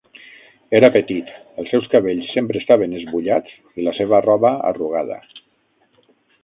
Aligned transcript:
Era 0.77 0.87
petit, 0.95 1.29
els 1.63 1.69
seus 1.75 1.85
cabells 1.91 2.31
sempre 2.39 2.61
estaven 2.63 2.97
esbullats 3.01 3.55
i 3.83 3.87
la 3.91 3.95
seva 4.01 4.25
roba 4.31 4.57
arrugada. 4.73 5.21